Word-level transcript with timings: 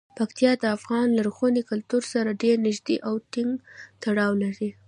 پکتیکا 0.17 0.53
د 0.63 0.65
افغان 0.77 1.07
لرغوني 1.17 1.61
کلتور 1.69 2.03
سره 2.13 2.37
ډیر 2.43 2.55
نږدې 2.67 2.95
او 3.07 3.13
ټینګ 3.33 3.51
تړاو 4.03 4.31
لري. 4.43 4.69